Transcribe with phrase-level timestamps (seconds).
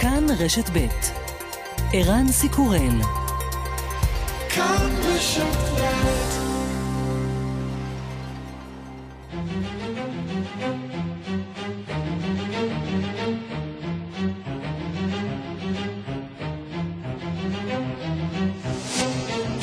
[0.00, 0.86] כאן רשת ב'
[1.92, 3.00] ערן סיקורל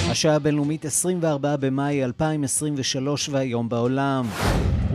[0.10, 4.26] השעה הבינלאומית 24 במאי 2023 והיום בעולם.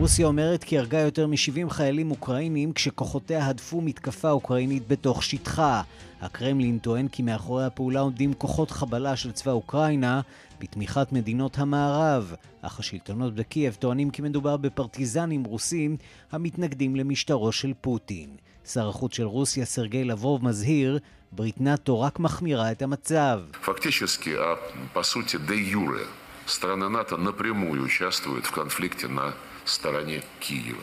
[0.00, 5.82] רוסיה אומרת כי הרגה יותר מ-70 חיילים אוקראינים כשכוחותיה הדפו מתקפה אוקראינית בתוך שטחה.
[6.20, 10.20] הקרמלין טוען כי מאחורי הפעולה עומדים כוחות חבלה של צבא אוקראינה
[10.60, 15.96] בתמיכת מדינות המערב, אך השלטונות בקייב טוענים כי מדובר בפרטיזנים רוסים
[16.32, 18.28] המתנגדים למשטרו של פוטין.
[18.72, 20.98] שר החוץ של רוסיה, סרגי לבוב, מזהיר,
[21.32, 23.40] ברית נאט"ו רק מחמירה את המצב.
[23.62, 24.56] Фактически, а
[24.92, 26.06] по сути, де юре,
[26.46, 30.82] страна НАТО напрямую участвует в конфликте на стороне Киева.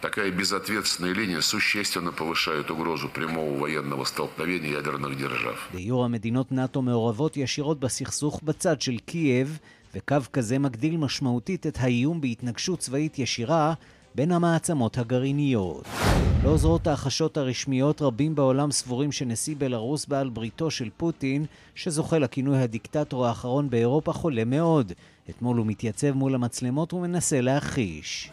[0.00, 5.68] Такая безответственная линия существенно повышает угрозу прямого военного столкновения ядерных держав.
[5.72, 9.58] דיור המדינות נאט"ו מעורבות ישירות בסכסוך בצד של קייב,
[9.94, 13.74] וקו כזה מגדיל משמעותית את האיום בהתנגשות צבאית ישירה
[14.14, 15.84] בין המעצמות הגרעיניות.
[16.44, 22.58] לא עוזרות ההחשות הרשמיות, רבים בעולם סבורים שנשיא בלרוס בעל בריתו של פוטין, שזוכה לכינוי
[22.58, 24.92] הדיקטטור האחרון באירופה, חולה מאוד.
[25.30, 28.30] אתמול הוא מתייצב מול המצלמות ומנסה להכחיש.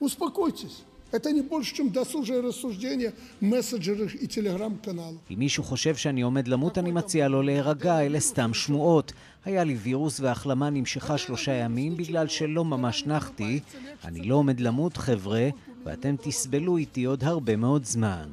[0.00, 0.89] Успокойтесь.
[1.12, 5.20] Это не больше, чем досужие рассуждения мессенджеров и телеграм-каналов.
[5.30, 9.12] אם מישהו חושב שאני עומד למות, אני מציע לו להירגע, אלה סתם שמועות.
[9.44, 13.60] היה לי וירוס וההחלמה נמשכה שלושה ימים בגלל שלא ממש נחתי.
[14.04, 15.48] אני לא עומד למות, חבר'ה,
[15.84, 18.28] ואתם תסבלו איתי עוד הרבה מאוד זמן.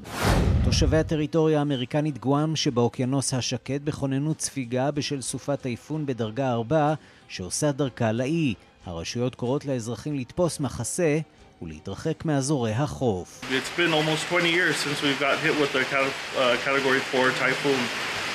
[0.64, 6.94] תושבי הטריטוריה האמריקנית גואם שבאוקיינוס השקט בכוננות ספיגה בשל סופת טייפון בדרגה 4
[7.28, 8.54] שעושה דרכה לאי.
[8.86, 11.20] הרשויות קוראות לאזרחים לתפוס מחסה
[11.62, 13.41] ולהתרחק מאזורי החוף.
[13.45, 17.81] It's been almost 20 years since we've got hit with a uh, category 4 typhoon.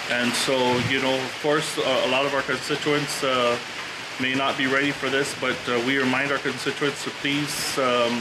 [0.10, 0.56] And so,
[0.92, 3.56] you know, of course, uh, a lot of our constituents uh,
[4.20, 8.14] may not be ready for this, but uh, we remind our constituents to please um,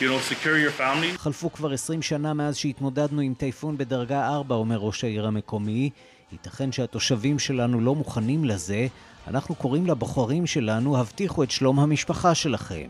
[0.00, 1.18] you know, secure your family.
[1.18, 5.90] חלפו כבר 20 שנה מאז שהתמודדנו עם טייפון בדרגה 4, אומר ראש העיר המקומי.
[6.32, 8.86] ייתכן שהתושבים שלנו לא מוכנים לזה.
[9.28, 12.86] אנחנו קוראים לבוחרים שלנו, הבטיחו את שלום המשפחה שלכם.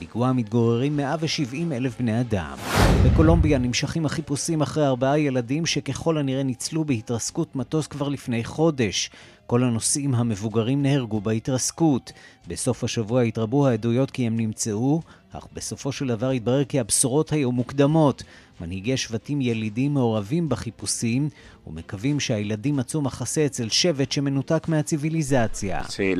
[0.00, 2.56] בגואה מתגוררים 170 אלף בני אדם.
[3.04, 9.10] בקולומביה נמשכים החיפושים אחרי ארבעה ילדים שככל הנראה ניצלו בהתרסקות מטוס כבר לפני חודש.
[9.46, 12.12] כל הנוסעים המבוגרים נהרגו בהתרסקות.
[12.48, 15.00] בסוף השבוע התרבו העדויות כי הם נמצאו,
[15.32, 18.22] אך בסופו של דבר התברר כי הבשורות היו מוקדמות.
[18.60, 21.28] מנהיגי שבטים ילידים מעורבים בחיפושים
[21.66, 25.80] ומקווים שהילדים מצאו מחסה אצל שבט שמנותק מהציוויליזציה.
[25.80, 26.16] Sí,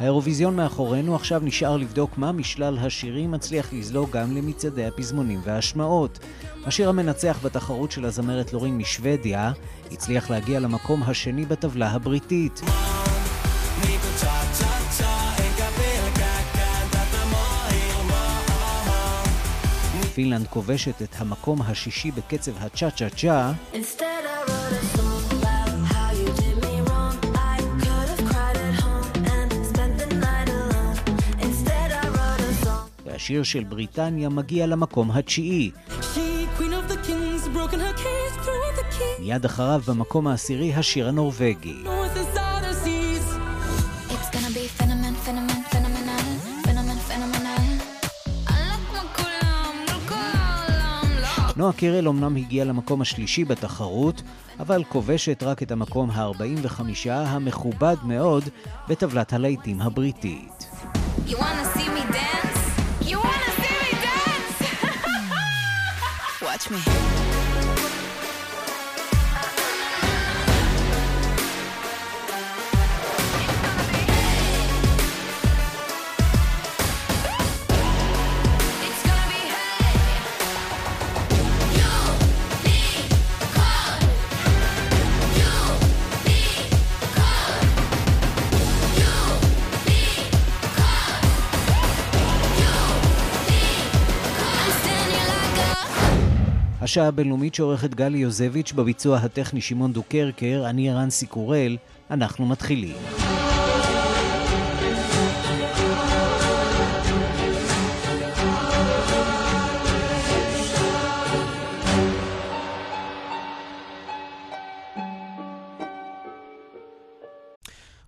[0.04, 6.20] האירוויזיון מאחורינו, עכשיו נשאר לבדוק מה משלל השירים מצליח לזלוג גם למצעדי הפזמונים וההשמעות.
[6.66, 9.52] השיר המנצח בתחרות של הזמרת לורין משוודיה
[9.92, 12.62] הצליח להגיע למקום השני בטבלה הבריטית.
[20.16, 23.52] פינלנד כובשת את המקום השישי בקצב הצ'ה צ'ה צ'ה
[33.24, 35.72] והשיר של בריטניה מגיע למקום התשיעי.
[39.20, 41.84] מיד אחריו במקום העשירי השיר הנורבגי.
[51.56, 54.22] נועה קירל אמנם הגיעה למקום השלישי בתחרות,
[54.60, 58.44] אבל כובשת רק את המקום ה-45 המכובד מאוד
[58.88, 60.68] בטבלת הלהיטים הבריטית.
[61.26, 61.83] You wanna see
[66.64, 67.03] touch me.
[96.94, 101.78] השעה הבינלאומית שעורכת גלי יוזביץ' בביצוע הטכני שמעון דוקרקר, אני ערן סיקורל,
[102.12, 102.96] אנחנו מתחילים.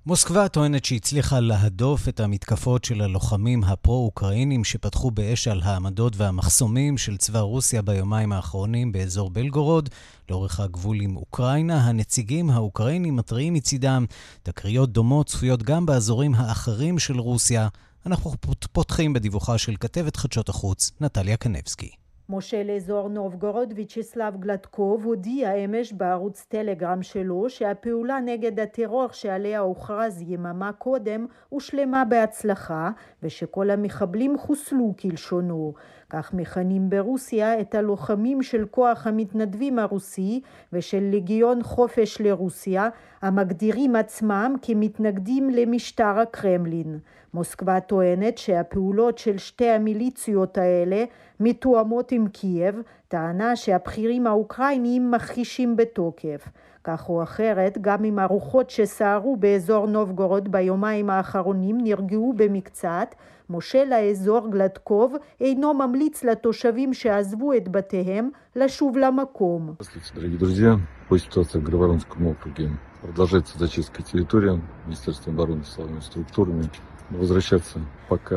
[0.07, 7.17] מוסקבה טוענת שהצליחה להדוף את המתקפות של הלוחמים הפרו-אוקראינים שפתחו באש על העמדות והמחסומים של
[7.17, 9.89] צבא רוסיה ביומיים האחרונים באזור בלגורוד,
[10.29, 11.87] לאורך הגבול עם אוקראינה.
[11.87, 14.05] הנציגים האוקראינים מתריעים מצידם,
[14.43, 17.67] תקריות דומות צפויות גם באזורים האחרים של רוסיה.
[18.05, 18.31] אנחנו
[18.71, 22.04] פותחים בדיווחה של כתבת חדשות החוץ, נטליה קנבסקי.
[22.29, 30.21] מושל אזור נובגורוד ויצ'סלב גלטקוב הודיע אמש בערוץ טלגרם שלו שהפעולה נגד הטרור שעליה הוכרז
[30.27, 32.91] יממה קודם הושלמה בהצלחה
[33.23, 35.73] ושכל המחבלים חוסלו כלשונו.
[36.09, 40.41] כך מכנים ברוסיה את הלוחמים של כוח המתנדבים הרוסי
[40.73, 42.89] ושל לגיון חופש לרוסיה
[43.21, 46.99] המגדירים עצמם כמתנגדים למשטר הקרמלין.
[47.34, 51.04] מוסקבה טוענת שהפעולות של שתי המיליציות האלה
[51.40, 56.48] מתואמות עם קייב, טענה שהבכירים האוקראינים מכחישים בתוקף.
[56.84, 63.14] כך או אחרת, גם אם הרוחות שסערו באזור נובגורוד ביומיים האחרונים נרגעו במקצת,
[63.50, 69.74] מושל האזור גלדקוב אינו ממליץ לתושבים שעזבו את בתיהם לשוב למקום.
[73.02, 76.68] Продолжается зачистка территории Министерством обороны силовыми структурами.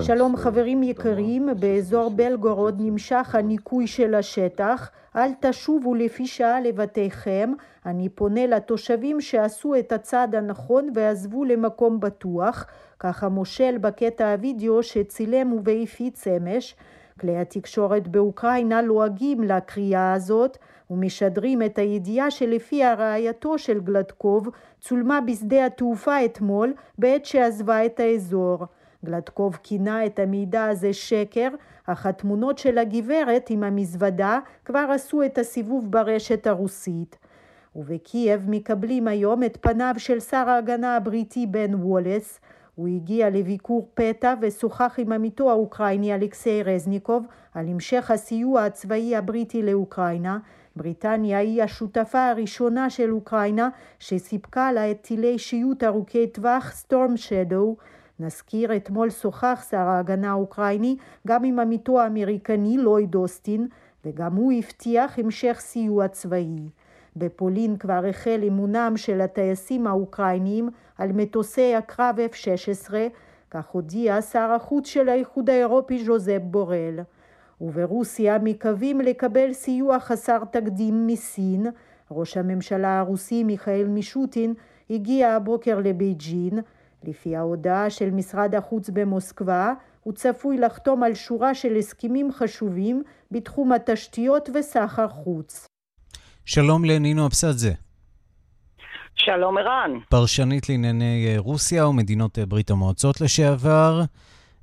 [0.00, 7.52] שלום חברים יקרים, באזור בלגורוד נמשך הניקוי של השטח, אל תשובו לפי שעה לבתיכם,
[7.86, 12.66] אני פונה לתושבים שעשו את הצעד הנכון ועזבו למקום בטוח,
[13.00, 16.76] כך המושל בקטע הוידאו שצילם והפיץ אמש.
[17.20, 20.58] כלי התקשורת באוקראינה לועגים לקריאה הזאת
[20.90, 24.48] ומשדרים את הידיעה שלפיה רעייתו של גלדקוב
[24.80, 28.66] צולמה בשדה התעופה אתמול בעת שעזבה את האזור.
[29.04, 31.48] גלדקוב כינה את המידע הזה שקר,
[31.86, 37.18] אך התמונות של הגברת עם המזוודה כבר עשו את הסיבוב ברשת הרוסית.
[37.76, 42.40] ובקייב מקבלים היום את פניו של שר ההגנה הבריטי בן וולס.
[42.74, 49.62] הוא הגיע לביקור פתע ושוחח עם עמיתו האוקראיני אלכסיי רזניקוב על המשך הסיוע הצבאי הבריטי
[49.62, 50.38] לאוקראינה
[50.78, 57.76] בריטניה היא השותפה הראשונה של אוקראינה שסיפקה לה את טילי שיוט ארוכי טווח סטורם שדו.
[58.20, 60.96] נזכיר, אתמול שוחח שר ההגנה האוקראיני
[61.26, 63.68] גם עם עמיתו האמריקני לויד אוסטין,
[64.04, 66.68] וגם הוא הבטיח המשך סיוע צבאי.
[67.16, 72.94] בפולין כבר החל אימונם של הטייסים האוקראינים על מטוסי הקרב F-16,
[73.50, 77.00] כך הודיע שר החוץ של האיחוד האירופי ז'וזפ בורל.
[77.60, 81.66] וברוסיה מקווים לקבל סיוע חסר תקדים מסין.
[82.10, 84.54] ראש הממשלה הרוסי מיכאל מישוטין
[84.90, 86.58] הגיע הבוקר לבייג'ין.
[87.04, 89.72] לפי ההודעה של משרד החוץ במוסקבה,
[90.02, 95.66] הוא צפוי לחתום על שורה של הסכמים חשובים בתחום התשתיות וסחר חוץ.
[96.44, 97.72] שלום לנינו אבסדזה.
[99.14, 99.90] שלום ערן.
[100.10, 104.02] פרשנית לענייני רוסיה ומדינות ברית המועצות לשעבר.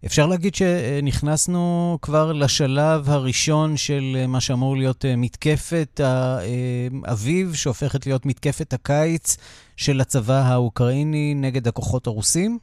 [0.05, 8.73] אפשר להגיד שנכנסנו כבר לשלב הראשון של מה שאמור להיות מתקפת האביב, שהופכת להיות מתקפת
[8.73, 9.37] הקיץ
[9.77, 12.59] של הצבא האוקראיני נגד הכוחות הרוסים?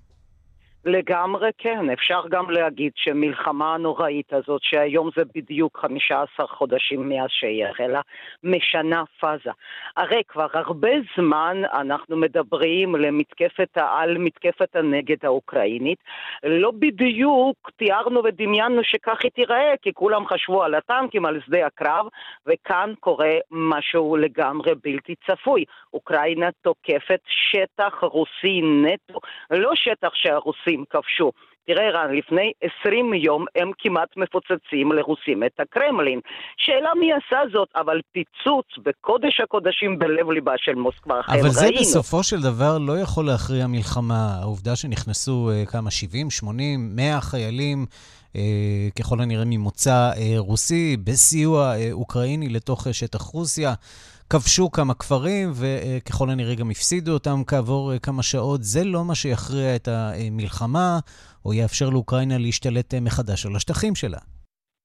[0.85, 7.67] לגמרי כן, אפשר גם להגיד שמלחמה הנוראית הזאת, שהיום זה בדיוק 15 חודשים מאז שהיא
[7.67, 8.01] החלה,
[8.45, 9.51] משנה פאזה.
[9.97, 15.99] הרי כבר הרבה זמן אנחנו מדברים למתקפת העל, מתקפת הנגד האוקראינית.
[16.45, 22.07] לא בדיוק תיארנו ודמיינו שכך היא תיראה, כי כולם חשבו על הטנקים, על שדה הקרב,
[22.47, 25.65] וכאן קורה משהו לגמרי בלתי צפוי.
[25.95, 29.21] אוקראינה תוקפת שטח רוסי נטו,
[29.51, 31.33] לא שטח שהרוסים הרוסים כבשו.
[31.67, 36.21] תראה רן, לפני 20 יום הם כמעט מפוצצים לרוסים את הקרמלין.
[36.57, 41.21] שאלה מי עשה זאת, אבל פיצוץ בקודש הקודשים בלב ליבה של מוסקבה.
[41.29, 41.81] אבל זה ראינו.
[41.81, 44.39] בסופו של דבר לא יכול להכריע מלחמה.
[44.41, 47.87] העובדה שנכנסו uh, כמה 70, 80, 100 חיילים,
[48.33, 48.37] uh,
[48.99, 53.75] ככל הנראה ממוצא uh, רוסי, בסיוע uh, אוקראיני לתוך uh, שטח רוסיה.
[54.33, 58.65] כבשו כמה כפרים, וככל הנראה גם הפסידו אותם כעבור אה, כמה שעות.
[58.65, 60.99] זה לא מה שיכריע את המלחמה,
[61.45, 64.19] או יאפשר לאוקראינה להשתלט אה, מחדש על השטחים שלה.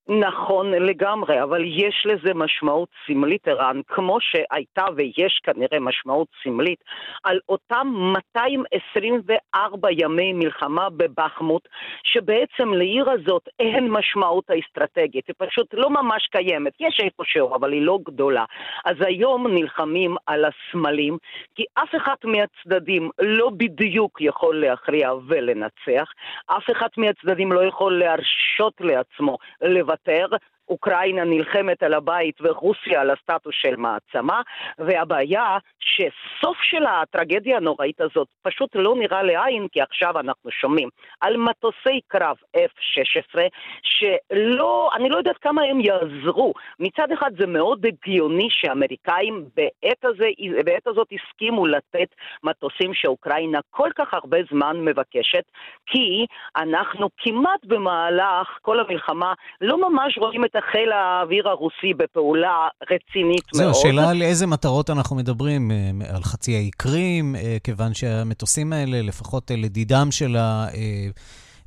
[0.10, 6.84] נכון לגמרי, אבל יש לזה משמעות סמלית, ערן, כמו שהייתה ויש כנראה משמעות סמלית
[7.24, 11.68] על אותם 224 ימי מלחמה בבחמוט,
[12.04, 17.82] שבעצם לעיר הזאת אין משמעות האסטרטגית, היא פשוט לא ממש קיימת, יש איפשהו, אבל היא
[17.82, 18.46] לא גדולה.
[18.86, 21.18] אז היום נלחמים על הסמלים,
[21.56, 26.12] כי אף אחד מהצדדים לא בדיוק יכול להכריע ולנצח,
[26.46, 30.38] אף אחד מהצדדים לא יכול להרשות לעצמו לוותר לוותר
[30.70, 34.42] אוקראינה נלחמת על הבית ורוסיה על הסטטוס של מעצמה,
[34.80, 40.90] והבעיה שסוף של הטרגדיה הנוראית הזאת פשוט לא נראה לעין, כי עכשיו אנחנו שומעים
[41.22, 43.40] על מטוסי קרב F-16,
[43.84, 46.54] שלא, אני לא יודעת כמה הם יעזרו.
[46.80, 50.28] מצד אחד זה מאוד הגיוני שהאמריקאים בעת, הזה,
[50.66, 52.08] בעת הזאת הסכימו לתת
[52.44, 55.44] מטוסים שאוקראינה כל כך הרבה זמן מבקשת,
[55.86, 56.26] כי
[56.58, 63.64] אנחנו כמעט במהלך כל המלחמה לא ממש רואים את חיל האוויר הרוסי בפעולה רצינית זו,
[63.64, 63.74] מאוד.
[63.74, 68.74] זו, שאלה על איזה מטרות אנחנו מדברים, אה, על חצי האי קרים, אה, כיוון שהמטוסים
[68.74, 70.36] האלה, לפחות לדידם של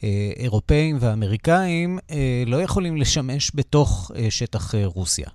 [0.02, 5.28] האירופאים והאמריקאים, אה, לא יכולים לשמש בתוך שטח רוסיה.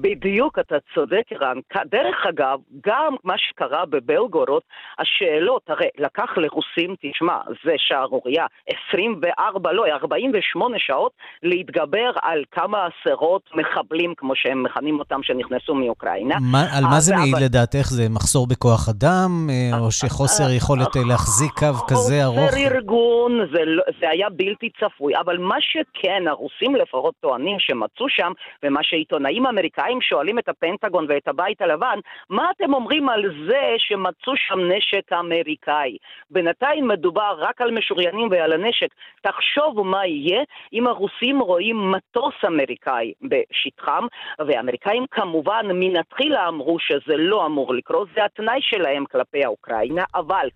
[0.00, 1.58] בדיוק, אתה צודק, ערן.
[1.86, 4.62] דרך אגב, גם מה שקרה בבלגורוד,
[4.98, 8.46] השאלות, הרי לקח לרוסים, תשמע, זה שערורייה,
[8.88, 16.36] 24, לא, 48 שעות להתגבר על כמה עשרות מחבלים, כמו שהם מכנים אותם, שנכנסו מאוקראינה.
[16.40, 17.86] מה, על מה זה מעיד לדעתך?
[17.86, 22.50] זה מחסור בכוח אדם, אה, או שחוסר יכולת אה, להחזיק קו כזה ארוך?
[22.50, 28.08] חוסר ארגון, זה, לא, זה היה בלתי צפוי, אבל מה שכן, הרוסים לפחות טוענים שמצאו
[28.08, 28.32] שם,
[28.62, 31.98] ומה שעיתונאים אמריקאים האמריקאים שואלים את הפנטגון ואת הבית הלבן,
[32.30, 35.96] מה אתם אומרים על זה שמצאו שם נשק אמריקאי?
[36.30, 38.88] בינתיים מדובר רק על משוריינים ועל הנשק.
[39.22, 44.06] תחשוב מה יהיה אם הרוסים רואים מטוס אמריקאי בשטחם,
[44.38, 50.48] והאמריקאים כמובן מנתחילה אמרו שזה לא אמור לקרות, זה התנאי שלהם כלפי האוקראינה, אבל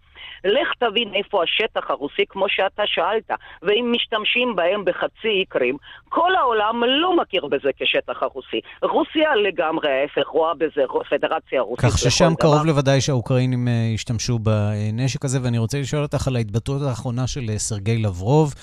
[0.45, 3.31] לך תבין איפה השטח הרוסי, כמו שאתה שאלת,
[3.63, 5.77] ואם משתמשים בהם בחצי אי קרים,
[6.09, 8.61] כל העולם לא מכיר בזה כשטח הרוסי.
[9.09, 15.25] רוסיה לגמרי ההפך, רואה בזה פדרציה רוסית כך ששם קרוב לוודאי שהאוקראינים אה, ישתמשו בנשק
[15.25, 18.55] הזה, ואני רוצה לשאול אותך על ההתבטאות האחרונה של אה, סרגי לברוב.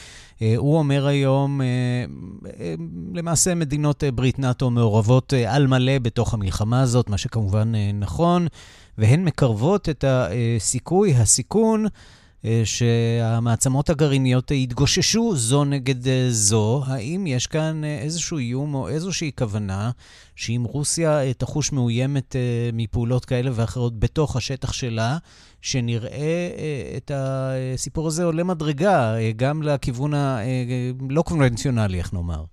[0.42, 1.62] אה, הוא אומר היום,
[3.14, 8.48] למעשה מדינות ברית נאט"ו מעורבות על מלא בתוך המלחמה הזאת, מה שכמובן נכון.
[8.98, 11.86] והן מקרבות את הסיכוי, הסיכון,
[12.64, 16.84] שהמעצמות הגרעיניות יתגוששו זו נגד אה, זו.
[16.88, 19.92] האם יש כאן אה, איזשהו איום או איזושהי כוונה
[20.36, 22.36] שאם רוסיה תחוש מאוימת
[22.74, 25.18] מפעולות כאלה ואחרות בתוך השטח שלה,
[25.62, 26.50] שנראה
[26.98, 32.44] את הסיפור הזה עולה מדרגה גם לכיוון הלא קונבנציונלי, איך נאמר?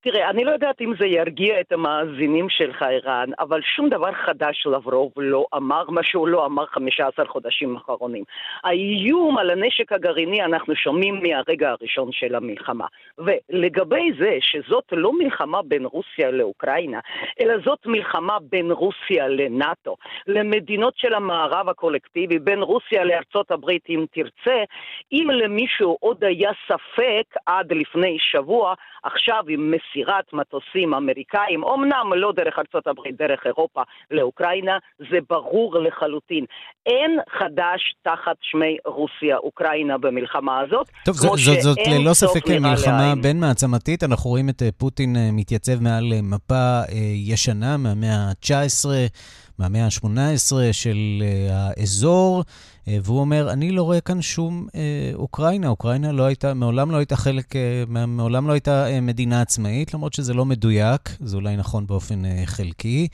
[0.00, 4.66] תראה, אני לא יודעת אם זה ירגיע את המאזינים שלך, ערן, אבל שום דבר חדש
[4.66, 8.24] לברוב לא אמר מה שהוא לא אמר 15 חודשים אחרונים.
[8.64, 12.86] האיום על הנשק הגרעיני אנחנו שומעים מהרגע הראשון של המלחמה.
[13.18, 17.00] ולגבי זה שזאת לא מלחמה בין רוסיה לאוקראינה,
[17.40, 24.04] אלא זאת מלחמה בין רוסיה לנאט"ו, למדינות של המערב הקולקטיבי, בין רוסיה לארצות הברית אם
[24.12, 24.64] תרצה,
[25.12, 32.32] אם למישהו עוד היה ספק עד לפני שבוע, עכשיו עם מסירת מטוסים אמריקאים, אמנם לא
[32.36, 36.44] דרך ארצות הברית, דרך אירופה לאוקראינה, זה ברור לחלוטין.
[36.86, 40.88] אין חדש תחת שמי רוסיה-אוקראינה במלחמה הזאת.
[41.04, 44.04] טוב, זאת, זאת, זאת ללא ספק מלחמה בין מעצמתית.
[44.04, 46.80] אנחנו רואים את אה, פוטין אה, מתייצב מעל אה, מפה
[47.14, 48.88] ישנה מהמאה ה-19.
[49.58, 54.74] מהמאה ה-18 של uh, האזור, uh, והוא אומר, אני לא רואה כאן שום uh,
[55.14, 55.68] אוקראינה.
[55.68, 57.58] אוקראינה לא הייתה, מעולם לא הייתה חלק, uh,
[58.06, 62.28] מעולם לא הייתה uh, מדינה עצמאית, למרות שזה לא מדויק, זה אולי נכון באופן uh,
[62.46, 63.08] חלקי.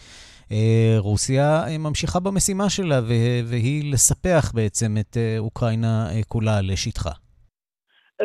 [0.49, 0.53] Uh,
[0.99, 3.01] רוסיה uh, ממשיכה במשימה שלה,
[3.47, 7.24] והיא לספח בעצם את uh, אוקראינה uh, כולה לשטחה.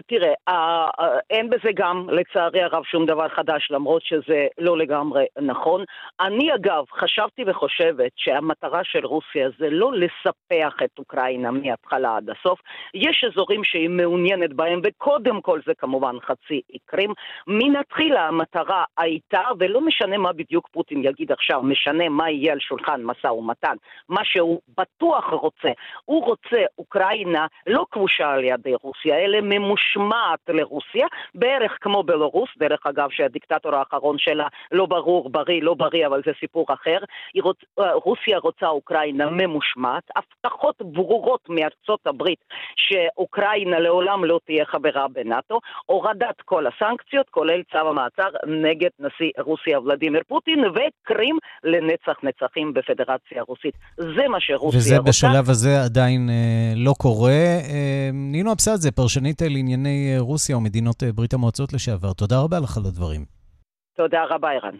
[0.07, 0.33] תראה,
[1.29, 5.83] אין בזה גם, לצערי הרב, שום דבר חדש, למרות שזה לא לגמרי נכון.
[6.19, 12.59] אני אגב, חשבתי וחושבת שהמטרה של רוסיה זה לא לספח את אוקראינה מההתחלה עד הסוף.
[12.93, 17.07] יש אזורים שהיא מעוניינת בהם, וקודם כל זה כמובן חצי אי
[17.47, 23.03] מנתחילה המטרה הייתה, ולא משנה מה בדיוק פוטין יגיד עכשיו, משנה מה יהיה על שולחן
[23.03, 23.75] משא ומתן,
[24.09, 25.69] מה שהוא בטוח רוצה.
[26.05, 29.78] הוא רוצה אוקראינה לא כבושה על ידי רוסיה, אלא ממושכת.
[29.79, 36.07] ממושמעת לרוסיה, בערך כמו בלרוס, דרך אגב שהדיקטטור האחרון שלה לא ברור, בריא, לא בריא,
[36.07, 36.97] אבל זה סיפור אחר.
[37.41, 42.39] רוצ, אה, רוסיה רוצה אוקראינה ממושמעת, הבטחות ברורות מארצות הברית
[42.75, 49.79] שאוקראינה לעולם לא תהיה חברה בנאט"ו, הורדת כל הסנקציות, כולל צו המעצר נגד נשיא רוסיה
[49.79, 53.73] ולדימיר פוטין, וקרים לנצח נצחים בפדרציה הרוסית.
[53.97, 55.09] זה מה שרוסיה וזה רוצה.
[55.09, 57.31] וזה בשלב הזה עדיין אה, לא קורה.
[57.31, 62.77] אה, נינו אבסדזה, פרשנית לענייני אה, רוסיה ומדינות אה, ברית המועצות לשעבר, תודה רבה לך
[62.77, 63.25] על הדברים.
[63.95, 64.75] תודה רבה, ערן.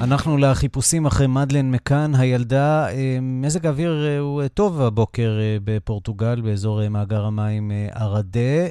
[0.00, 6.40] אנחנו לחיפושים אחרי מדלן מקאן, הילדה, אה, מזג האוויר אה, הוא אה, טוב הבוקר בפורטוגל,
[6.40, 8.66] באזור מאגר המים ערדה,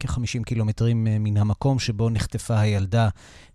[0.00, 3.08] כ-50 קילומטרים מן המקום שבו נחטפה הילדה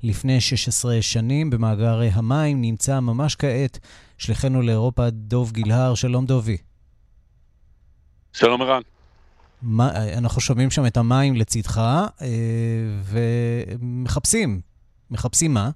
[0.04, 1.50] לפני 16 שנים.
[1.50, 3.80] במאגר המים נמצא ממש כעת
[4.18, 6.58] שליחנו לאירופה דוב גילהר, שלום דובי.
[8.34, 8.82] שלום ערן.
[9.62, 11.82] מה, אנחנו שומעים שם את המים לצדך,
[13.80, 14.62] ומחפשים.
[15.12, 15.70] מחפשים מה?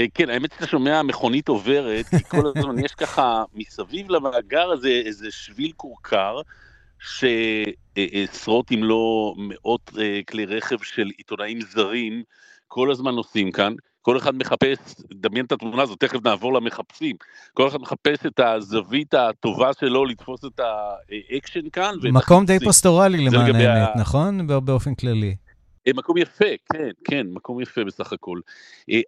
[0.00, 4.88] אה, כן, האמת שאתה שומע מכונית עוברת, כי כל הזמן יש ככה מסביב למאגר הזה
[4.88, 6.40] איזה שביל כורכר,
[6.98, 12.22] שעשרות אם לא מאות אה, כלי רכב של עיתונאים זרים
[12.68, 13.74] כל הזמן נוסעים כאן.
[14.02, 14.78] כל אחד מחפש,
[15.12, 17.16] דמיין את התמונה הזאת, תכף נעבור למחפשים.
[17.54, 21.94] כל אחד מחפש את הזווית הטובה שלו לתפוס את האקשן כאן.
[22.12, 24.00] מקום די פוסטורלי למען האמת, ה...
[24.00, 24.46] נכון?
[24.46, 25.34] באופן כללי.
[25.86, 28.40] אה, מקום יפה, כן, כן, מקום יפה בסך הכל.
[28.90, 29.00] אה,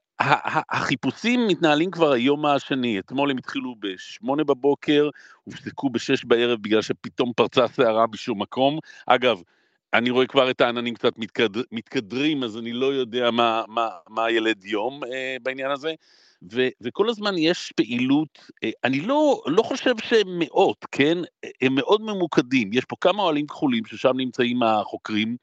[0.71, 5.09] החיפושים מתנהלים כבר היום השני, אתמול הם התחילו בשמונה בבוקר,
[5.45, 8.79] הופסקו בשש בערב בגלל שפתאום פרצה סערה בשום מקום.
[9.07, 9.43] אגב,
[9.95, 14.31] אני רואה כבר את העננים קצת מתקדר, מתקדרים, אז אני לא יודע מה, מה, מה
[14.31, 15.95] ילד יום אה, בעניין הזה.
[16.53, 21.19] ו, וכל הזמן יש פעילות, אה, אני לא, לא חושב שהם מאות, כן?
[21.63, 22.71] הם מאוד ממוקדים.
[22.73, 25.37] יש פה כמה אוהלים כחולים ששם נמצאים החוקרים,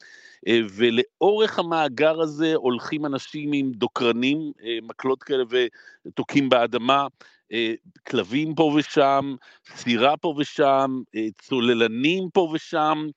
[0.48, 5.44] אה, ולאורך המאגר הזה הולכים אנשים עם דוקרנים, אה, מקלות כאלה
[6.06, 7.08] ותוקעים באדמה.
[8.08, 9.36] כלבים פה ושם,
[9.76, 11.02] סירה פה ושם,
[11.42, 13.08] צוללנים פה ושם.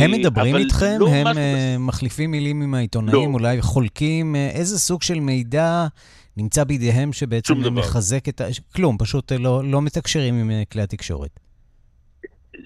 [0.00, 0.96] הם מדברים איתכם?
[1.00, 1.42] לא הם משהו...
[1.78, 3.32] מחליפים מילים עם העיתונאים?
[3.32, 3.34] לא.
[3.34, 4.36] אולי חולקים?
[4.36, 5.86] איזה סוג של מידע
[6.36, 8.44] נמצא בידיהם שבעצם מחזק את ה...
[8.74, 11.30] כלום, פשוט לא, לא מתקשרים עם אה, כלי התקשורת.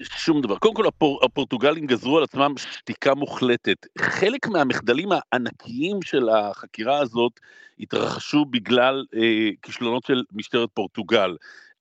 [0.01, 0.57] שום דבר.
[0.57, 3.87] קודם כל, הפור, הפורטוגלים גזרו על עצמם שתיקה מוחלטת.
[3.99, 7.39] חלק מהמחדלים הענקיים של החקירה הזאת
[7.79, 11.35] התרחשו בגלל אה, כישלונות של משטרת פורטוגל.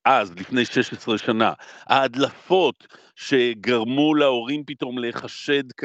[0.05, 1.53] אז, לפני 16 שנה.
[1.87, 5.85] ההדלפות שגרמו להורים פתאום להיחשד כ...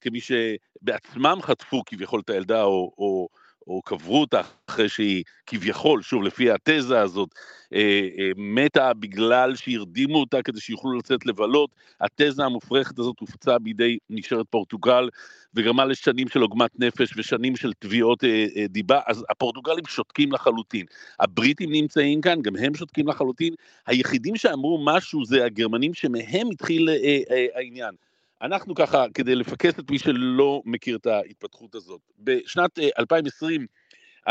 [0.00, 3.28] כמי שבעצמם חטפו כביכול את הילדה, או, או
[3.66, 7.28] או קברו אותה אחרי שהיא כביכול, שוב, לפי התזה הזאת,
[7.74, 11.70] אה, אה, מתה בגלל שהרדימו אותה כדי שיוכלו לצאת לבלות.
[12.00, 15.08] התזה המופרכת הזאת הופצה בידי נשארת פורטוגל
[15.54, 20.86] וגרמה לשנים של עוגמת נפש ושנים של תביעות אה, אה, דיבה, אז הפורטוגלים שותקים לחלוטין.
[21.20, 23.54] הבריטים נמצאים כאן, גם הם שותקים לחלוטין.
[23.86, 27.94] היחידים שאמרו משהו זה הגרמנים שמהם התחיל אה, אה, העניין.
[28.42, 33.66] אנחנו ככה, כדי לפקס את מי שלא מכיר את ההתפתחות הזאת, בשנת 2020 אה,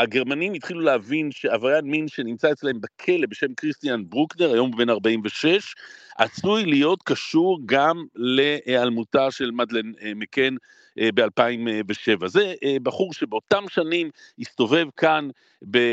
[0.02, 5.74] הגרמנים התחילו להבין שעבריין מין שנמצא אצלם בכלא בשם קריסטיאן ברוקנר, היום בן 46,
[6.18, 10.54] עשוי להיות קשור גם להיעלמותה של מדלן אה, מקן
[10.98, 12.26] אה, ב-2007.
[12.26, 15.28] זה בחור שבאותם שנים הסתובב כאן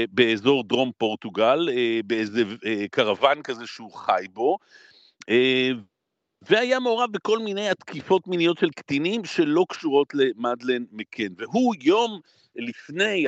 [0.10, 1.70] באזור דרום פורטוגל,
[2.06, 2.44] באיזה
[2.92, 4.58] קרוון כזה שהוא חי בו,
[6.42, 11.28] והיה מעורב בכל מיני התקיפות מיניות של קטינים שלא קשורות למדלן מקן.
[11.38, 12.20] והוא יום
[12.56, 13.26] לפני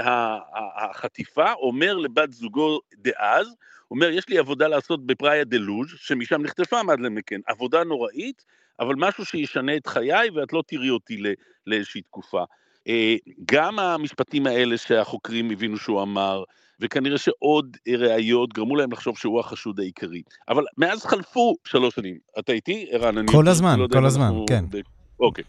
[0.75, 3.55] החטיפה אומר לבת זוגו דאז,
[3.91, 7.39] אומר, יש לי עבודה לעשות בפראיה דה לוז', שמשם נחטפה מדלן מקן.
[7.45, 8.45] עבודה נוראית,
[8.79, 11.21] אבל משהו שישנה את חיי ואת לא תראי אותי
[11.67, 12.43] לאיזושהי תקופה.
[12.87, 13.15] אה,
[13.45, 16.43] גם המשפטים האלה שהחוקרים הבינו שהוא אמר,
[16.79, 20.21] וכנראה שעוד ראיות גרמו להם לחשוב שהוא החשוד העיקרי.
[20.49, 22.17] אבל מאז חלפו שלוש שנים.
[22.39, 23.25] אתה איתי, ערן?
[23.25, 24.65] כל הזמן, לא כל הזמן, כן.
[24.69, 24.77] ב...
[25.19, 25.43] אוקיי.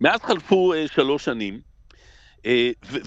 [0.00, 1.60] מאז חלפו uh, שלוש שנים,
[2.38, 2.42] uh,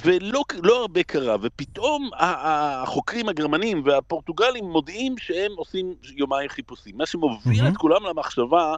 [0.04, 6.98] ולא לא הרבה קרה, ופתאום החוקרים הגרמנים והפורטוגלים מודיעים שהם עושים יומיים חיפושים.
[6.98, 7.72] מה שמוביל mm-hmm.
[7.72, 8.76] את כולם למחשבה,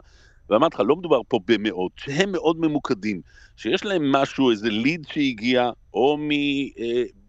[0.50, 3.20] ואמרתי לך, לא מדובר פה במאות, שהם מאוד ממוקדים,
[3.56, 6.30] שיש להם משהו, איזה ליד שהגיע, או מ...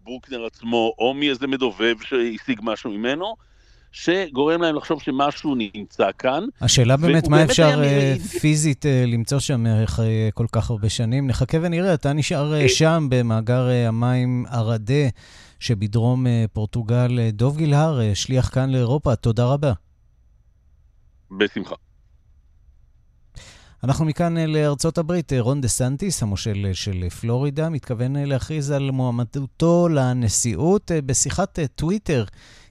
[0.04, 3.34] ברוקנר עצמו, או מאיזה מדובב שהשיג משהו ממנו,
[3.92, 6.44] שגורם להם לחשוב שמשהו נמצא כאן.
[6.60, 8.18] השאלה באמת, מה אפשר היה...
[8.18, 11.26] פיזית למצוא שם אחרי כל כך הרבה שנים?
[11.26, 15.08] נחכה ונראה, אתה נשאר שם במאגר המים ערדה
[15.60, 17.30] שבדרום פורטוגל.
[17.32, 19.72] דוב גילהר, שליח כאן לאירופה, תודה רבה.
[21.38, 21.74] בשמחה.
[23.84, 25.32] אנחנו מכאן לארצות הברית.
[25.32, 32.24] רון דה סנטיס, המושל של פלורידה, מתכוון להכריז על מועמדותו לנשיאות בשיחת טוויטר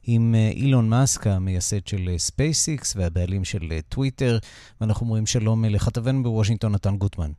[0.04, 4.38] עם אילון מאסק, המייסד של ספייסיקס והבעלים של טוויטר.
[4.82, 7.32] ואנחנו אומרים שלום לכתבנו בוושינגטון, נתן גוטמן.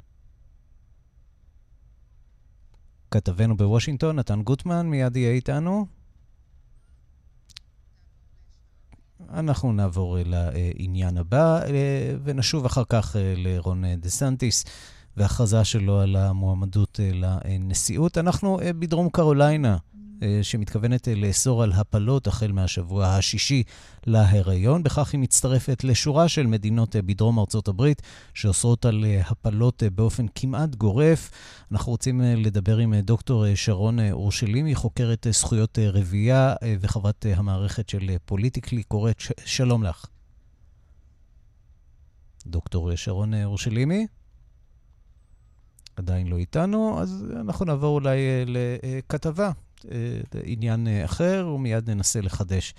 [3.10, 5.97] כתבנו בוושינגטון, נתן גוטמן, מיד יהיה איתנו.
[9.34, 11.60] אנחנו נעבור לעניין הבא,
[12.24, 14.64] ונשוב אחר כך לרון דה סנטיס
[15.16, 18.18] והכרזה שלו על המועמדות לנשיאות.
[18.18, 19.76] אנחנו בדרום קרוליינה,
[20.42, 23.62] שמתכוונת לאסור על הפלות החל מהשבוע השישי
[24.06, 24.82] להיריון.
[24.82, 28.02] בכך היא מצטרפת לשורה של מדינות בדרום ארצות הברית
[28.34, 31.30] שאוסרות על הפלות באופן כמעט גורף.
[31.72, 39.22] אנחנו רוצים לדבר עם דוקטור שרון אורשלימי, חוקרת זכויות רבייה וחברת המערכת של פוליטיקלי קורט.
[39.44, 40.04] שלום לך.
[42.46, 44.06] דוקטור שרון אורשלימי?
[45.96, 49.50] עדיין לא איתנו, אז אנחנו נעבור אולי לכתבה
[50.44, 52.74] עניין אחר, ומיד ננסה לחדש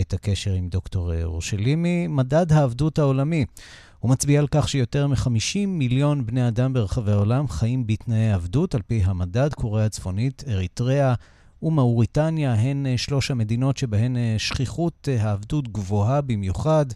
[0.00, 2.06] את הקשר עם דוקטור אורשלימי.
[2.06, 3.44] מדד העבדות העולמי.
[3.98, 8.74] הוא מצביע על כך שיותר מ-50 מיליון בני אדם ברחבי העולם חיים בתנאי עבדות.
[8.74, 11.14] על פי המדד, קוריאה הצפונית, אריתריאה
[11.62, 16.86] ומאוריטניה הן שלוש המדינות שבהן שכיחות העבדות גבוהה במיוחד.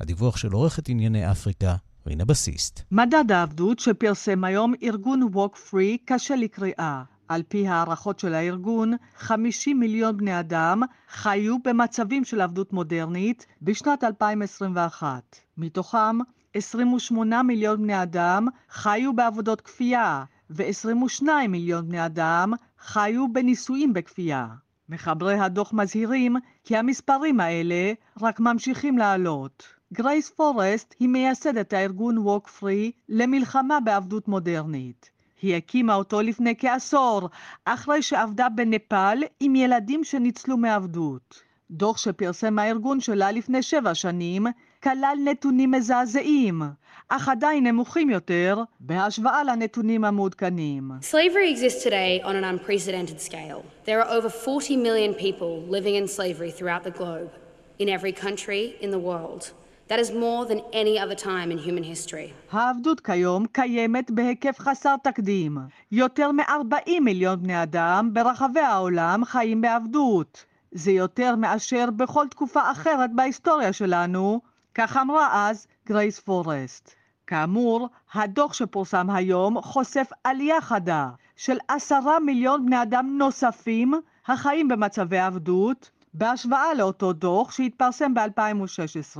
[0.00, 1.74] הדיווח של עורכת ענייני אפריקה,
[2.06, 2.82] רינה בסיסט.
[2.90, 7.02] מדד העבדות שפרסם היום ארגון Walk Free קשה לקריאה.
[7.32, 14.04] על פי הערכות של הארגון, 50 מיליון בני אדם חיו במצבים של עבדות מודרנית בשנת
[14.04, 15.36] 2021.
[15.58, 16.18] מתוכם,
[16.54, 24.46] 28 מיליון בני אדם חיו בעבודות כפייה, ו-22 מיליון בני אדם חיו בנישואים בכפייה.
[24.88, 29.64] מחברי הדוח מזהירים כי המספרים האלה רק ממשיכים לעלות.
[29.92, 35.11] גרייס פורסט היא מייסדת הארגון Walk Free למלחמה בעבדות מודרנית.
[35.42, 37.28] היא הקימה אותו לפני כעשור,
[37.64, 41.42] אחרי שעבדה בנפאל עם ילדים שניצלו מעבדות.
[41.70, 44.46] דוח שפרסם הארגון שלה לפני שבע שנים
[44.82, 46.62] כלל נתונים מזעזעים,
[47.08, 50.90] אך עדיין נמוכים יותר בהשוואה לנתונים המעודכנים.
[51.00, 53.62] Slavery exists today on an unprecedented scale.
[53.86, 57.30] There are over 40 million people living in slavery throughout the globe,
[57.78, 59.61] in every country in the world.
[59.88, 62.32] That is more than any other time in human history.
[62.50, 65.58] העבדות כיום קיימת בהיקף חסר תקדים.
[65.92, 70.44] יותר מ-40 מיליון בני אדם ברחבי העולם חיים בעבדות.
[70.72, 74.40] זה יותר מאשר בכל תקופה אחרת בהיסטוריה שלנו,
[74.74, 76.94] כך אמרה אז גרייס פורסט.
[77.26, 83.94] כאמור, הדוח שפורסם היום חושף עלייה חדה של עשרה מיליון בני אדם נוספים
[84.26, 89.18] החיים במצבי עבדות, בהשוואה לאותו דוח שהתפרסם ב-2016.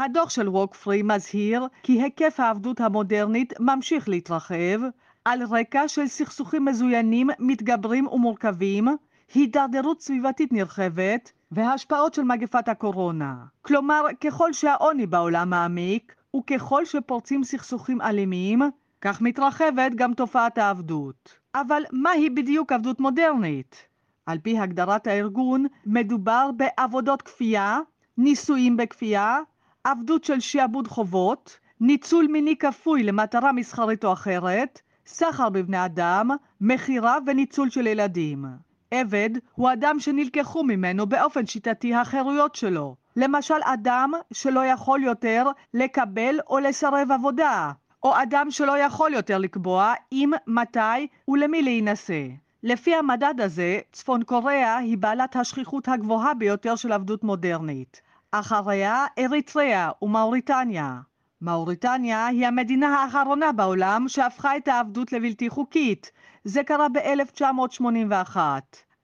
[0.00, 4.80] הדוח של ווק פרי מזהיר כי היקף העבדות המודרנית ממשיך להתרחב
[5.24, 8.88] על רקע של סכסוכים מזוינים מתגברים ומורכבים,
[9.34, 13.34] הידרדרות סביבתית נרחבת והשפעות של מגפת הקורונה.
[13.62, 18.62] כלומר, ככל שהעוני בעולם מעמיק וככל שפורצים סכסוכים אלימים,
[19.00, 21.38] כך מתרחבת גם תופעת העבדות.
[21.54, 23.86] אבל מהי בדיוק עבדות מודרנית?
[24.26, 27.78] על פי הגדרת הארגון, מדובר בעבודות כפייה,
[28.18, 29.38] ניסויים בכפייה,
[29.84, 37.18] עבדות של שעבוד חובות, ניצול מיני כפוי למטרה מסחרית או אחרת, סחר בבני אדם, מכירה
[37.26, 38.44] וניצול של ילדים.
[38.90, 42.96] עבד הוא אדם שנלקחו ממנו באופן שיטתי החירויות שלו.
[43.16, 49.94] למשל אדם שלא יכול יותר לקבל או לסרב עבודה, או אדם שלא יכול יותר לקבוע
[50.12, 52.26] אם, מתי ולמי להינשא.
[52.62, 58.09] לפי המדד הזה, צפון קוריאה היא בעלת השכיחות הגבוהה ביותר של עבדות מודרנית.
[58.32, 61.00] אחריה אריתריאה ומאוריטניה.
[61.42, 66.10] מאוריטניה היא המדינה האחרונה בעולם שהפכה את העבדות לבלתי חוקית.
[66.44, 68.36] זה קרה ב-1981.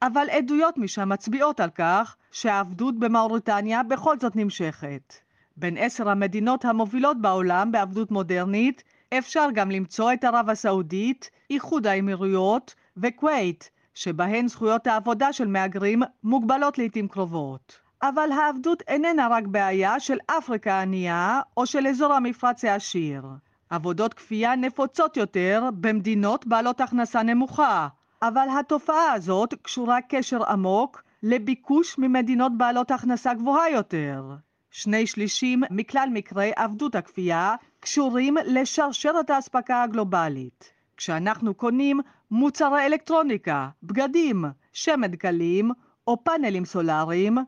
[0.03, 5.15] אבל עדויות משם מצביעות על כך שהעבדות במאוריטניה בכל זאת נמשכת.
[5.57, 8.83] בין עשר המדינות המובילות בעולם בעבדות מודרנית
[9.19, 16.79] אפשר גם למצוא את ערב הסעודית, איחוד האמירויות וכווית, שבהן זכויות העבודה של מהגרים מוגבלות
[16.79, 17.86] לעיתים קרובות.
[18.03, 23.23] אבל העבדות איננה רק בעיה של אפריקה הענייה או של אזור המפרץ העשיר.
[23.71, 27.89] עבודות כפייה נפוצות יותר במדינות בעלות הכנסה נמוכה,
[28.23, 34.25] אבל התופעה הזאת קשורה קשר עמוק לביקוש ממדינות בעלות הכנסה גבוהה יותר.
[34.71, 40.73] שני שלישים מכלל מקרי עבדות הכפייה קשורים לשרשרת האספקה הגלובלית.
[40.97, 45.71] כשאנחנו קונים מוצרי אלקטרוניקה, בגדים, שמן דקלים
[46.07, 47.39] או פאנלים סולאריים,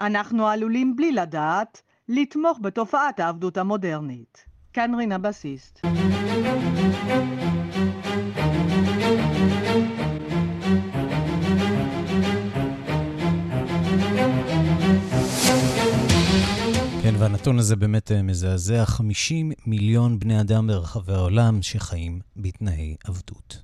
[0.00, 4.44] אנחנו עלולים בלי לדעת לתמוך בתופעת העבדות המודרנית.
[4.72, 5.80] כאן רינה בסיסט.
[17.02, 18.84] כן, והנתון הזה באמת אה, מזעזע.
[18.84, 23.62] 50 מיליון בני אדם ברחבי העולם שחיים בתנאי עבדות.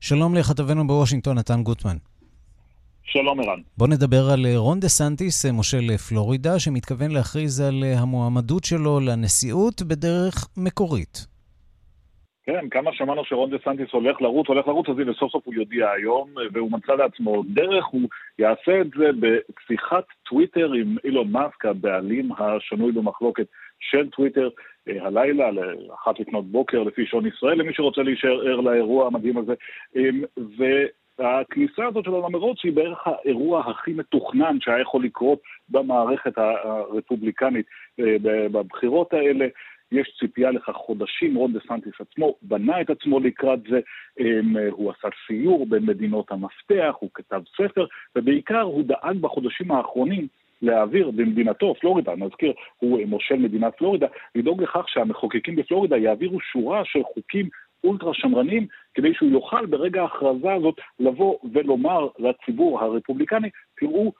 [0.00, 1.96] שלום לכתבנו בוושינגטון, נתן גוטמן.
[3.04, 3.60] שלום ערן.
[3.78, 9.00] בוא נדבר על אה, רון דה סנטיס, אה, מושל פלורידה, שמתכוון להכריז על המועמדות שלו
[9.00, 11.32] לנשיאות בדרך מקורית.
[12.46, 15.54] כן, כמה שמענו שרון דה סנטיס הולך לרוץ, הולך לרוץ, אז הנה סוף סוף הוא
[15.54, 21.64] יודיע היום, והוא מצא לעצמו דרך, הוא יעשה את זה בשיחת טוויטר עם אילון מאסק,
[21.64, 23.46] הבעלים השנוי במחלוקת
[23.80, 24.48] של טוויטר,
[24.88, 29.54] אה, הלילה, לאחת לפנות בוקר לפי שעון ישראל, למי שרוצה להישאר ער לאירוע המדהים הזה.
[29.96, 30.22] אמ,
[31.18, 37.66] והכניסה הזאת שלו למרוץ היא בערך האירוע הכי מתוכנן שהיה יכול לקרות במערכת הרפובליקנית
[38.00, 38.16] אה,
[38.52, 39.46] בבחירות האלה.
[39.92, 43.80] יש ציפייה לכך חודשים, רון דה סנטיס עצמו בנה את עצמו לקראת זה,
[44.20, 50.26] אמ, הוא עשה סיור בין מדינות המפתח, הוא כתב ספר, ובעיקר הוא דאג בחודשים האחרונים
[50.62, 57.02] להעביר במדינתו, פלורידה, נזכיר, הוא מושל מדינת פלורידה, לדאוג לכך שהמחוקקים בפלורידה יעבירו שורה של
[57.14, 57.48] חוקים
[57.84, 63.48] אולטרה שמרנים, כדי שהוא יוכל ברגע ההכרזה הזאת לבוא ולומר לציבור הרפובליקני,
[63.80, 64.12] תראו,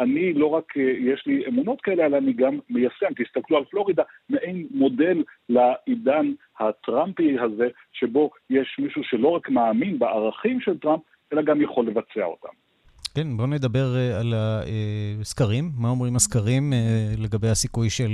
[0.00, 3.06] אני לא רק, אה, יש לי אמונות כאלה, אלא אני גם מיישם.
[3.16, 10.60] תסתכלו על פלורידה, מעין מודל לעידן הטראמפי הזה, שבו יש מישהו שלא רק מאמין בערכים
[10.60, 11.00] של טראמפ,
[11.32, 12.48] אלא גם יכול לבצע אותם.
[13.14, 14.34] כן, בואו נדבר אה, על
[15.20, 15.64] הסקרים.
[15.78, 18.10] מה אומרים הסקרים אה, לגבי הסיכוי של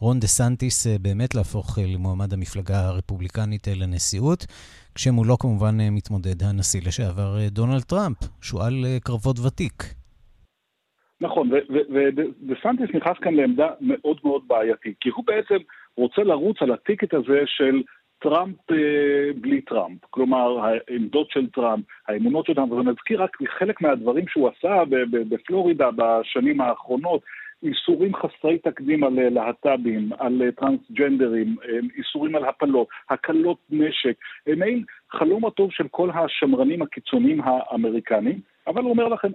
[0.00, 4.46] רון דה סנטיס באמת להפוך למועמד המפלגה הרפובליקנית לנשיאות,
[4.94, 9.82] כשמולו כמובן מתמודד הנשיא לשעבר דונלד טראמפ, שועל קרבות ותיק.
[11.20, 11.50] נכון,
[11.94, 12.22] ודה
[12.62, 15.56] סנטיס נכנס כאן לעמדה מאוד מאוד בעייתית, כי הוא בעצם
[15.96, 17.82] רוצה לרוץ על ה ticket הזה של
[18.22, 18.76] טראמפ אה,
[19.40, 19.98] בלי טראמפ.
[20.10, 24.82] כלומר, העמדות של טראמפ, האמונות של טראמפ, ונזכיר רק חלק מהדברים שהוא עשה
[25.28, 27.20] בפלורידה בשנים האחרונות,
[27.62, 31.56] איסורים חסרי תקדים על אה, להט"בים, על אה, טרנסג'נדרים,
[31.96, 34.16] איסורים על הפלות, הקלות נשק,
[34.56, 38.40] מעין חלום הטוב של כל השמרנים הקיצוניים האמריקנים.
[38.66, 39.28] אבל הוא אומר לכם,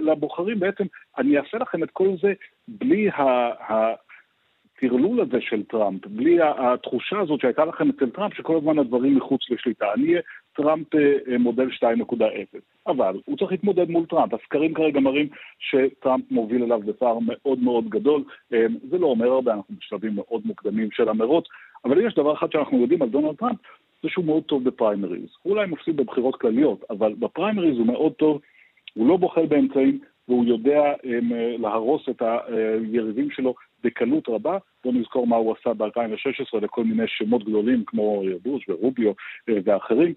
[0.00, 0.84] לבוחרים בעצם,
[1.18, 2.32] אני אעשה לכם את כל זה
[2.68, 3.08] בלי
[4.82, 9.40] הטרלול הזה של טראמפ, בלי התחושה הזאת שהייתה לכם אצל טראמפ, שכל הזמן הדברים מחוץ
[9.50, 9.92] לשליטה.
[9.94, 10.20] אני אהיה
[10.56, 12.58] טראמפ אה, מודל 2.0.
[12.86, 14.34] אבל הוא צריך להתמודד מול טראמפ.
[14.34, 18.24] הסקרים כרגע מראים שטראמפ מוביל עליו בפער מאוד מאוד גדול.
[18.52, 21.44] אה, זה לא אומר הרבה, אנחנו בשלבים מאוד מוקדמים של המרוץ,
[21.84, 23.58] אבל יש דבר אחד שאנחנו יודעים על דונלד טראמפ,
[24.02, 25.28] זה שהוא מאוד טוב בפריימריז.
[25.42, 28.40] הוא אולי מפסיד בבחירות כלליות, אבל בפריימריז הוא מאוד טוב
[28.94, 34.58] הוא לא בוחל באמצעים והוא יודע הם, אה, להרוס את היריבים שלו בקלות רבה.
[34.84, 39.12] בואו נזכור מה הוא עשה ב-2016 לכל מיני שמות גדולים כמו בוש ורוביו
[39.48, 40.14] אה, ואחרים,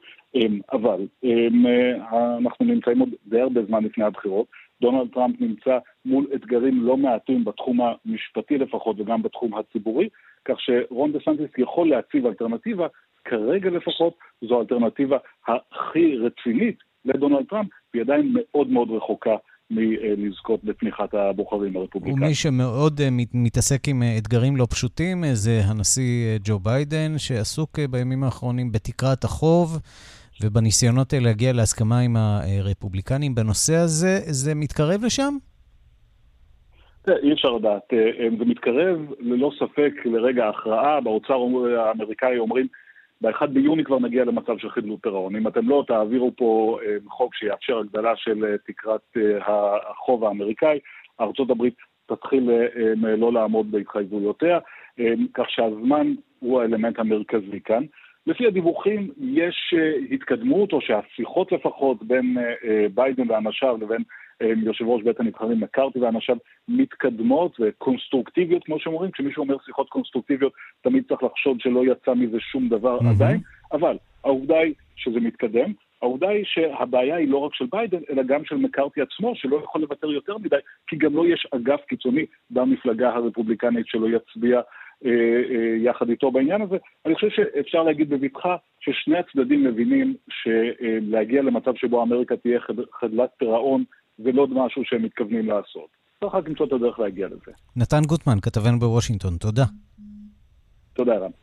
[0.71, 4.47] אבל אה, אנחנו נמצאים עוד די הרבה זמן לפני הבחירות.
[4.81, 10.09] דונלד טראמפ נמצא מול אתגרים לא מעטים בתחום המשפטי לפחות וגם בתחום הציבורי,
[10.45, 12.87] כך שרון דה סנטיס יכול להציב אלטרנטיבה,
[13.25, 19.35] כרגע לפחות זו האלטרנטיבה הכי רצינית לדונלד טראמפ, היא עדיין מאוד מאוד רחוקה
[19.75, 22.23] מלזכות בתמיכת הבוחרים הרפובליקאים.
[22.23, 27.79] ומי שמאוד אה, מתעסק עם אה, אתגרים לא פשוטים אה, זה הנשיא ג'ו ביידן, שעסוק
[27.89, 29.79] בימים האחרונים בתקרת החוב.
[30.43, 35.33] ובניסיונות להגיע להסכמה עם הרפובליקנים בנושא הזה, זה מתקרב לשם?
[37.07, 37.93] אי אפשר לדעת.
[38.39, 41.01] זה מתקרב ללא ספק לרגע ההכרעה.
[41.01, 41.33] באוצר
[41.77, 42.67] האמריקאי אומרים
[43.21, 45.35] ב-1 ביוני כבר נגיע למצב של חדלות פירעון.
[45.35, 49.37] אם אתם לא תעבירו פה אה, חוק שיאפשר הגדלה של אה, תקרת אה,
[49.89, 50.79] החוב האמריקאי,
[51.19, 51.63] ארה"ב
[52.05, 52.49] תתחיל
[53.17, 54.59] לא לעמוד בהתחייבויותיה,
[55.33, 57.83] כך שהזמן הוא האלמנט המרכזי כאן.
[58.27, 59.73] לפי הדיווחים יש
[60.11, 62.37] התקדמות, או שהשיחות לפחות בין
[62.93, 64.03] ביידן ואנשיו לבין
[64.65, 71.03] יושב ראש בית הנבחרים מקארתי ואנשיו מתקדמות וקונסטרוקטיביות, כמו שאומרים, כשמישהו אומר שיחות קונסטרוקטיביות, תמיד
[71.07, 73.09] צריך לחשוב שלא יצא מזה שום דבר mm-hmm.
[73.15, 73.39] עדיין,
[73.71, 75.73] אבל העובדה היא שזה מתקדם.
[76.01, 79.81] העובדה היא שהבעיה היא לא רק של ביידן, אלא גם של מקארתי עצמו, שלא יכול
[79.81, 80.55] לוותר יותר מדי,
[80.87, 84.61] כי גם לא יש אגף קיצוני במפלגה הרפובליקנית שלא יצביע
[85.05, 85.11] אה,
[85.49, 86.77] אה, יחד איתו בעניין הזה.
[87.05, 92.59] אני חושב שאפשר להגיד בבטחה ששני הצדדים מבינים שלהגיע למצב שבו אמריקה תהיה
[92.99, 93.83] חדלת פירעון
[94.17, 95.89] זה לא משהו שהם מתכוונים לעשות.
[96.19, 97.51] צריך רק למצוא את הדרך להגיע לזה.
[97.75, 99.63] נתן גוטמן, כתבנו בוושינגטון, תודה.
[100.93, 101.42] תודה רבה.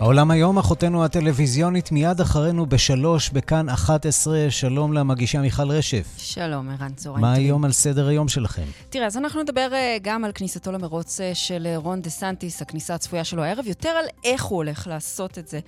[0.00, 4.46] העולם היום, אחותנו הטלוויזיונית, מיד אחרינו בשלוש, בכאן 11.
[4.50, 6.06] שלום למגישה מיכל רשף.
[6.16, 8.62] שלום, ערן, צהריים מה היום על סדר היום שלכם?
[8.90, 12.62] תראה, אז אנחנו נדבר אה, גם על כניסתו למרוץ אה, של אה, רון דה סנטיס,
[12.62, 15.60] הכניסה הצפויה שלו הערב, יותר על איך הוא הולך לעשות את זה,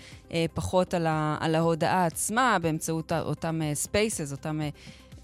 [0.54, 4.60] פחות על, ה- על ההודעה עצמה, באמצעות אותם Spaces, אותם...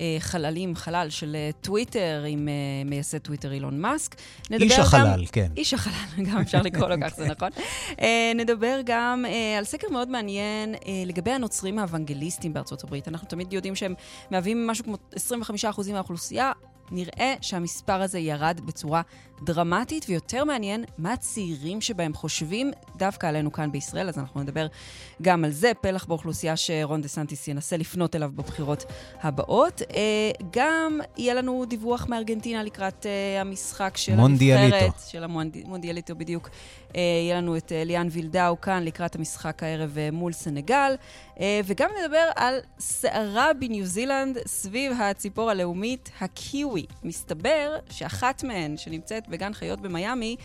[0.01, 4.17] אה, חללים, חלל של אה, טוויטר עם אה, מייסד טוויטר אילון מאסק.
[4.51, 5.51] איש החלל, גם, כן.
[5.57, 7.49] איש החלל, גם אפשר לקרוא לו כך, זה נכון.
[8.35, 9.25] נדבר גם
[9.59, 10.75] על סקר מאוד מעניין
[11.07, 13.09] לגבי הנוצרים האוונגליסטים בארצות הברית.
[13.09, 13.95] אנחנו תמיד יודעים שהם
[14.31, 14.97] מהווים משהו כמו
[15.65, 16.53] 25% מהאוכלוסייה.
[16.91, 19.03] נראה שהמספר הזה ירד בצורה
[19.43, 24.67] דרמטית, ויותר מעניין, מה הצעירים שבהם חושבים דווקא עלינו כאן בישראל, אז אנחנו נדבר
[25.23, 28.85] גם על זה, פלח באוכלוסייה שרון דה סנטיס ינסה לפנות אליו בבחירות
[29.23, 29.83] הבאות.
[29.83, 36.49] אה, גם יהיה לנו דיווח מארגנטינה לקראת אה, המשחק של הנבחרת, של המונדיאליטו בדיוק.
[36.97, 40.95] אה, יהיה לנו את ליאן וילדאו כאן לקראת המשחק הערב מול סנגל,
[41.65, 46.87] וגם נדבר על סערה בניו זילנד סביב הציפור הלאומית הקיווי.
[47.03, 50.37] מסתבר שאחת מהן, שנמצאת בגן חיות במיאמי,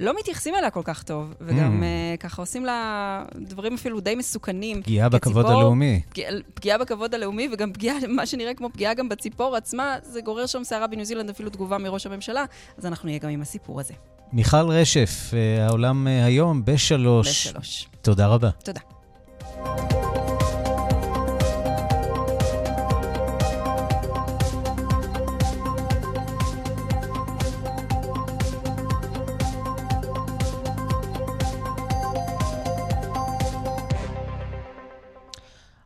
[0.00, 2.16] לא מתייחסים אליה כל כך טוב, וגם mm.
[2.16, 4.82] uh, ככה עושים לה דברים אפילו די מסוכנים.
[4.82, 6.00] פגיעה בכבוד הלאומי.
[6.08, 10.46] פגיע, פגיעה בכבוד הלאומי, וגם פגיעה, מה שנראה כמו פגיעה גם בציפור עצמה, זה גורר
[10.46, 12.44] שם סערה בניו זילנד, אפילו תגובה מראש הממשלה,
[12.78, 13.94] אז אנחנו נהיה גם עם הסיפור הזה.
[14.32, 17.46] מיכל רשף, אה, העולם אה, היום בשלוש.
[17.46, 17.88] בשלוש.
[18.02, 18.50] תודה רבה.
[18.64, 19.99] תודה.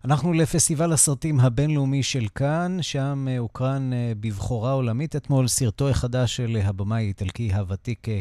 [0.04, 5.16] אנחנו לפסטיבל הסרטים הבינלאומי של כאן, שם אה, הוקרן אה, בבחורה עולמית.
[5.16, 8.20] אתמול סרטו החדש של הבמאי האיטלקי הוותיק אה,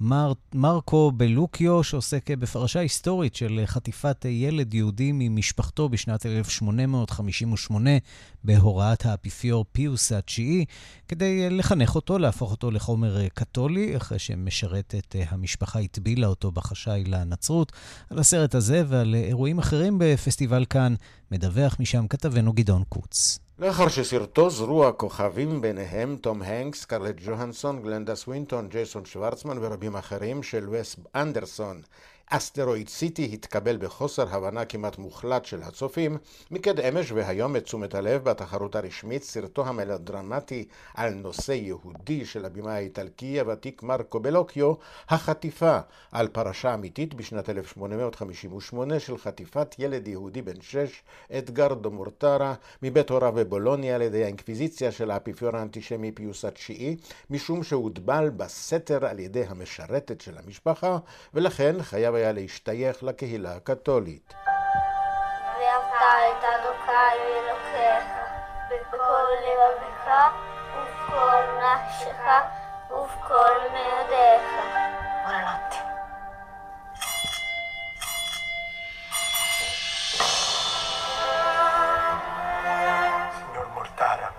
[0.00, 7.90] מר, מרקו בלוקיו, שעוסק בפרשה היסטורית של חטיפת ילד יהודי ממשפחתו בשנת 1858
[8.44, 10.64] בהוראת האפיפיור פיוס התשיעי,
[11.08, 17.72] כדי לחנך אותו, להפוך אותו לחומר קתולי, אחרי שמשרתת המשפחה הטבילה אותו בחשאי לנצרות.
[18.10, 20.94] על הסרט הזה ועל אירועים אחרים בפסטיבל כאן,
[21.30, 23.47] מדווח משם כתבנו גדעון קוץ.
[23.60, 30.42] לאחר שסרטו זרוע כוכבים ביניהם תום הנקס, קרלט ג'והנסון, גלנדה סווינטון, ג'ייסון שוורצמן ורבים אחרים
[30.42, 31.82] של וס אנדרסון
[32.30, 36.16] אסטרואיד סיטי התקבל בחוסר הבנה כמעט מוחלט של הצופים,
[36.50, 40.64] מיקד אמש והיום את תשומת הלב בתחרות הרשמית סרטו המלודרמטי
[40.94, 44.74] על נושא יהודי של הבימה האיטלקי הוותיק מרקו בלוקיו,
[45.08, 45.78] החטיפה
[46.12, 53.32] על פרשה אמיתית בשנת 1858 של חטיפת ילד יהודי בן שש, אדגרדו מורטרה, מבית הוריו
[53.32, 56.96] בבולוניה על ידי האינקוויזיציה של האפיפיור האנטישמי פיוס התשיעי,
[57.30, 60.98] משום שהוטבל בסתר על ידי המשרתת של המשפחה,
[61.34, 64.33] ולכן חייב היה להשתייך לקהילה הקתולית.
[65.59, 68.05] ואהבת את אדוני אלוקיך
[68.69, 70.09] בכל לבבך
[70.75, 72.27] ובכל נפשך
[72.91, 74.43] ובכל מאודיך.
[75.23, 75.77] Buonanotte.
[83.37, 84.33] Signor Mortara,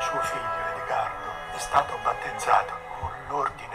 [0.00, 3.69] suo figlio Edgardo è stato battezzato con l'ordine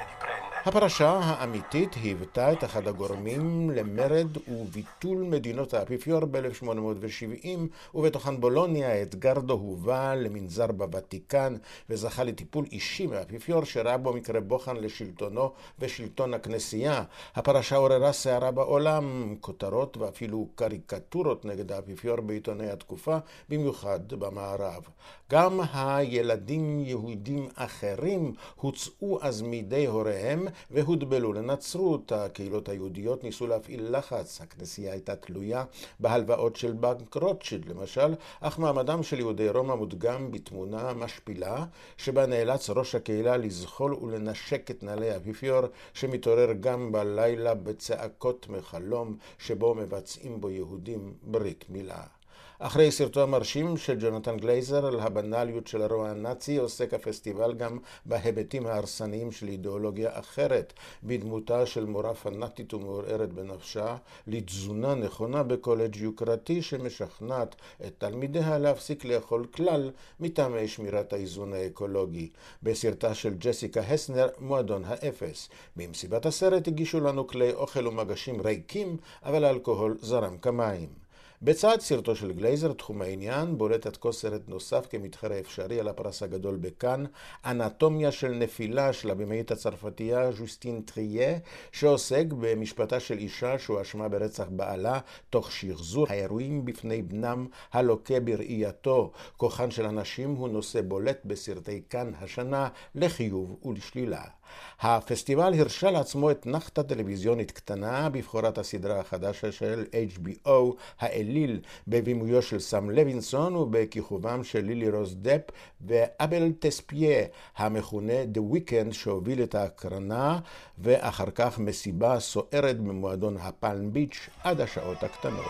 [0.67, 7.47] הפרשה האמיתית היוותה את אחד הגורמים למרד וביטול מדינות האפיפיור ב-1870,
[7.95, 11.57] ובתוכן בולוניה אדגרדו הובא למנזר בוותיקן
[11.91, 17.03] וזכה לטיפול אישי מהאפיפיור שראה בו מקרה בוחן לשלטונו ושלטון הכנסייה.
[17.35, 24.83] הפרשה עוררה סערה בעולם, כותרות ואפילו קריקטורות נגד האפיפיור בעיתוני התקופה, במיוחד במערב.
[25.31, 32.13] גם הילדים יהודים אחרים הוצאו אז מידי הוריהם והודבלו לנצרות.
[32.13, 34.41] הקהילות היהודיות ניסו להפעיל לחץ.
[34.41, 35.65] הכנסייה הייתה תלויה
[36.01, 41.65] בהלוואות של בנק רוטשילד למשל, אך מעמדם של יהודי רומא מודגם בתמונה משפילה,
[41.97, 45.63] שבה נאלץ ראש הקהילה לזחול ולנשק את נעלי האפיפיור,
[45.95, 52.16] שמתעורר גם בלילה בצעקות מחלום, שבו מבצעים בו יהודים ברית מילה.
[52.59, 58.67] אחרי סרטו המרשים של ג'ונתן גלייזר על הבנאליות של הרוע הנאצי, עוסק הפסטיבל גם בהיבטים
[58.67, 67.55] ההרסניים של אידיאולוגיה אחרת, בדמותה של מורה פנאטית ומעורערת בנפשה, לתזונה נכונה בקולג' יוקרתי שמשכנעת
[67.87, 69.91] את תלמידיה להפסיק לאכול כלל
[70.21, 72.31] מטעמי שמירת האיזון האקולוגי.
[72.63, 75.49] בסרטה של ג'סיקה האוסנר, מועדון האפס.
[75.77, 81.06] במסיבת הסרט הגישו לנו כלי אוכל ומגשים ריקים, אבל האלכוהול זרם כמים.
[81.43, 86.23] בצד סרטו של גלייזר, תחום העניין, בולט עד כה סרט נוסף כמתחרה אפשרי על הפרס
[86.23, 87.05] הגדול בכאן,
[87.45, 91.39] אנטומיה של נפילה של הבמאית הצרפתייה ז'וסטין טריה,
[91.73, 94.99] שעוסק במשפטה של אישה שהואשמה ברצח בעלה,
[95.31, 99.13] תוך שחזור האירועים בפני בנם הלוקה בראייתו.
[99.37, 104.36] כוחן של הנשים הוא נושא בולט בסרטי כאן השנה, לחיוב ולשלילה.
[104.81, 112.91] הפסטיבל הרשה לעצמו אתנחתא טלוויזיונית קטנה בבחורת הסדרה החדשה של HBO, האליל, בבימויו של סם
[112.91, 115.43] לוינסון ובכיכובם של לילי רוס דפ
[115.81, 117.25] ואבל טספיה,
[117.57, 120.39] המכונה The Weekend, שהוביל את ההקרנה,
[120.79, 125.47] ואחר כך מסיבה סוערת במועדון הפלם ביץ' עד השעות הקטנות.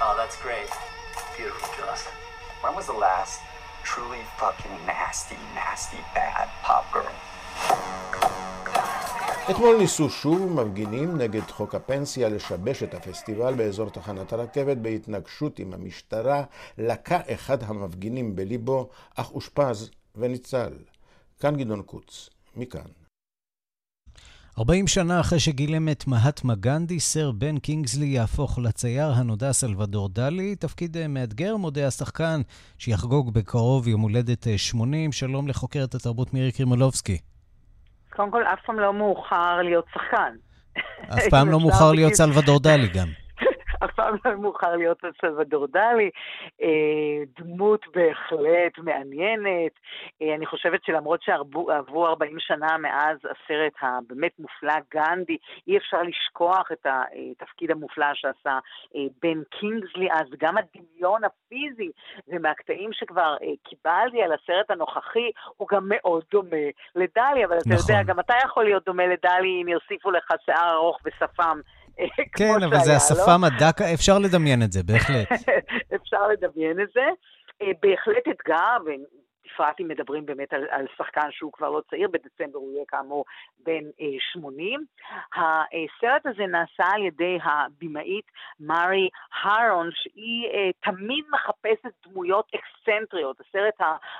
[0.00, 0.88] Oh, that's great.
[9.50, 15.74] אתמול ניסו שוב מפגינים נגד חוק הפנסיה לשבש את הפסטיבל באזור תחנת הרכבת בהתנגשות עם
[15.74, 16.44] המשטרה.
[16.78, 20.72] לקה אחד המפגינים בליבו, אך אושפז וניצל.
[21.40, 22.90] כאן גדעון קוץ, מכאן.
[24.58, 30.56] 40 שנה אחרי שגילם את מהטמה גנדי, סר בן קינגסלי יהפוך לצייר הנודע סלבדור דלי.
[30.56, 32.40] תפקיד אה, מאתגר, מודה השחקן,
[32.78, 35.10] שיחגוג בקרוב יום הולדת 80.
[35.10, 37.18] אה, שלום לחוקרת התרבות מירי קרימולובסקי.
[38.18, 40.32] קודם כל, אף פעם לא מאוחר להיות שחקן.
[41.08, 43.08] אף פעם לא מאוחר להיות סלבדור דלי גם.
[44.08, 46.10] אף פעם לא מאוחר להיות סלבדור דלי.
[46.62, 49.72] אה, דמות בהחלט מעניינת.
[50.22, 55.36] אה, אני חושבת שלמרות שעברו 40 שנה מאז הסרט הבאמת מופלא גנדי,
[55.66, 58.58] אי אפשר לשכוח את התפקיד המופלא שעשה
[58.96, 61.90] אה, בן קינגסלי אז, גם הדמיון הפיזי,
[62.28, 67.94] ומהקטעים שכבר קיבלתי על הסרט הנוכחי, הוא גם מאוד דומה לדלי, אבל אתה נכון.
[67.94, 71.60] יודע, גם אתה יכול להיות דומה לדלי אם יוסיפו לך שיער ארוך ושפם.
[72.38, 75.28] כן, אבל זה השפם הדק, אפשר לדמיין את זה, בהחלט.
[75.96, 77.06] אפשר לדמיין את זה.
[77.62, 78.76] אה, בהחלט אתגר,
[79.52, 83.24] בפרט אם מדברים באמת על, על שחקן שהוא כבר לא צעיר, בדצמבר הוא יהיה כאמור
[83.58, 84.84] בן אה, 80.
[85.34, 88.24] הסרט הזה נעשה על ידי הבמאית
[88.60, 89.08] מארי
[89.42, 93.40] הרון, שהיא אה, תמיד מחפשת דמויות אקסצנטריות.
[93.40, 93.74] הסרט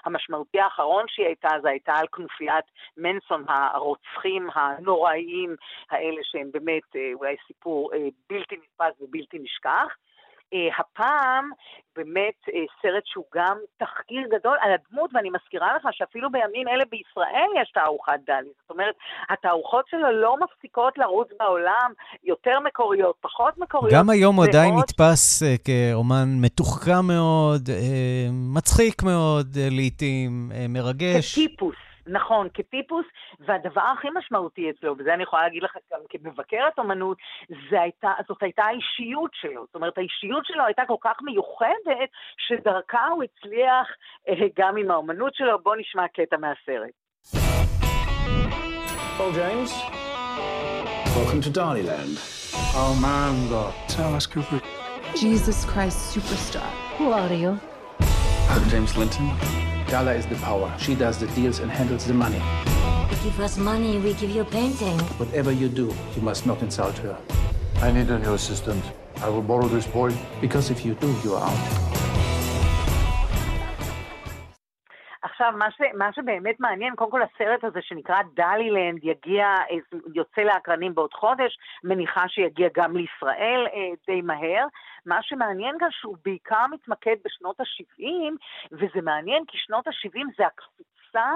[0.05, 2.65] המשמעותי האחרון שהיא הייתה, זה הייתה על כנופיית
[2.97, 5.57] מנסון, הרוצחים הנוראיים
[5.91, 9.97] האלה, שהם באמת אה, אולי סיפור אה, בלתי נתפס ובלתי נשכח.
[10.55, 11.51] אה, הפעם
[11.97, 16.85] באמת אה, סרט שהוא גם תחקיר גדול על הדמות, ואני מזכירה לך שאפילו בימים אלה
[16.91, 18.49] בישראל יש תערוכת דלי.
[18.61, 18.95] זאת אומרת,
[19.31, 21.93] התערוכות שלו לא מפסיקות לרוץ בעולם,
[22.25, 23.95] יותר מקוריות, פחות מקוריות.
[23.95, 27.63] גם היום הוא עדיין נתפס אה, כאומן מתוחכם מאוד,
[28.55, 31.33] מצחיק מאוד לעיתים, מרגש.
[31.33, 31.88] כטיפוס.
[32.09, 33.07] נכון, כטיפוס,
[33.41, 37.19] והדבר הכי משמעותי אצלו, וזה אני יכולה להגיד לך גם כמבקרת אומנות,
[37.71, 39.65] הייתה, זאת הייתה האישיות שלו.
[39.67, 43.87] זאת אומרת, האישיות שלו הייתה כל כך מיוחדת, שדרכה הוא הצליח
[44.29, 45.59] אה, גם עם האומנות שלו.
[45.59, 46.91] בואו נשמע קטע מהסרט.
[49.19, 49.73] Paul James,
[51.17, 52.17] welcome to Daliland.
[52.83, 53.75] Oh man, God.
[53.89, 54.61] Tell us, Cooper.
[55.17, 56.71] Jesus Christ superstar.
[56.99, 57.59] Who are you?
[58.49, 59.68] I'm James Linton.
[59.88, 60.74] Gala is the power.
[60.80, 62.42] She does the deals and handles the money.
[63.12, 64.98] You give us money, we give you a painting.
[65.22, 67.18] Whatever you do, you must not insult her.
[67.82, 68.84] I need a new assistant.
[69.18, 70.12] I will borrow this boy.
[70.42, 71.94] Because if you do, you are out.
[75.44, 79.46] עכשיו, מה, ש, מה שבאמת מעניין, קודם כל הסרט הזה שנקרא דלילנד יגיע,
[80.16, 84.66] יוצא לאקרנים בעוד חודש, מניחה שיגיע גם לישראל אה, די מהר.
[85.07, 88.03] מה שמעניין גם שהוא בעיקר מתמקד בשנות ה-70,
[88.73, 91.33] וזה מעניין כי שנות ה-70 זה הקפיצה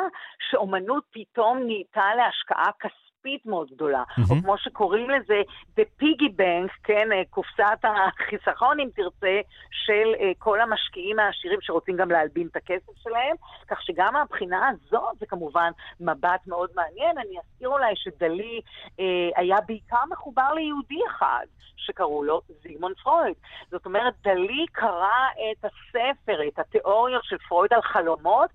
[0.51, 3.12] שאומנות פתאום נהייתה להשקעה כספית.
[3.23, 4.23] כספית מאוד גדולה, mm-hmm.
[4.31, 5.43] או כמו שקוראים לזה,
[5.77, 11.97] The Piggy Bank, כן, אה, קופסת החיסכון, אם תרצה, של uh, כל המשקיעים העשירים שרוצים
[11.97, 13.37] גם להלבין את הכסף שלהם,
[13.69, 15.71] כך שגם מהבחינה הזאת זה כמובן
[16.01, 17.19] מבט מאוד מעניין.
[17.19, 19.01] אני אזכיר אולי שדלי uh,
[19.37, 21.47] היה בעיקר מחובר ליהודי אחד,
[21.77, 23.35] שקראו לו זיגמונד פרויד.
[23.71, 28.51] זאת אומרת, דלי קרא את הספר, את התיאוריות של פרויד על חלומות,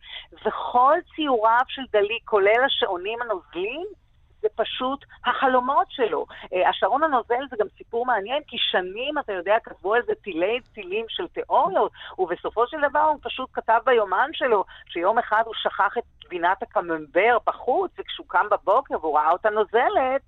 [0.45, 3.88] וכל ציוריו של דלי, כולל השעונים הנוזלים,
[4.41, 6.25] זה פשוט החלומות שלו.
[6.53, 10.59] אה, השעון הנוזל זה גם סיפור מעניין, כי שנים, אתה יודע, כתבו על זה תילי
[10.73, 15.97] צילים של תיאוריות, ובסופו של דבר הוא פשוט כתב ביומן שלו שיום אחד הוא שכח
[15.97, 20.21] את גבינת הקממבר בחוץ, וכשהוא קם בבוקר והוא ראה אותה נוזלת,